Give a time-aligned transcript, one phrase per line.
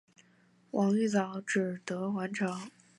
[0.71, 2.59] 王玉藻只得还朝。